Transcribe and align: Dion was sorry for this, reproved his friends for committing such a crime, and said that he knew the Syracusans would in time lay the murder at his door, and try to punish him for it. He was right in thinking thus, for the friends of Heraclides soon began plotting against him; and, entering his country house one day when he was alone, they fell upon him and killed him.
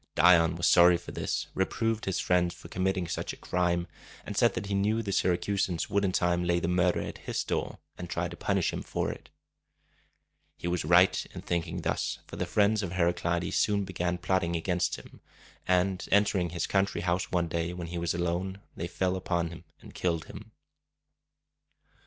Dion 0.15 0.55
was 0.55 0.65
sorry 0.65 0.97
for 0.97 1.11
this, 1.11 1.45
reproved 1.53 2.05
his 2.05 2.19
friends 2.19 2.55
for 2.55 2.69
committing 2.69 3.07
such 3.07 3.33
a 3.33 3.37
crime, 3.37 3.85
and 4.25 4.35
said 4.35 4.55
that 4.55 4.65
he 4.65 4.73
knew 4.73 5.03
the 5.03 5.11
Syracusans 5.11 5.91
would 5.91 6.03
in 6.03 6.11
time 6.11 6.43
lay 6.43 6.59
the 6.59 6.67
murder 6.67 7.01
at 7.01 7.19
his 7.19 7.43
door, 7.43 7.77
and 7.99 8.09
try 8.09 8.27
to 8.27 8.35
punish 8.35 8.73
him 8.73 8.81
for 8.81 9.11
it. 9.11 9.29
He 10.57 10.67
was 10.67 10.83
right 10.83 11.23
in 11.35 11.41
thinking 11.43 11.81
thus, 11.83 12.17
for 12.25 12.35
the 12.35 12.47
friends 12.47 12.81
of 12.81 12.93
Heraclides 12.93 13.55
soon 13.55 13.83
began 13.83 14.17
plotting 14.17 14.55
against 14.55 14.95
him; 14.95 15.21
and, 15.67 16.03
entering 16.11 16.49
his 16.49 16.65
country 16.65 17.01
house 17.01 17.31
one 17.31 17.47
day 17.47 17.71
when 17.71 17.85
he 17.85 17.99
was 17.99 18.15
alone, 18.15 18.59
they 18.75 18.87
fell 18.87 19.15
upon 19.15 19.49
him 19.49 19.65
and 19.81 19.93
killed 19.93 20.25
him. 20.25 20.51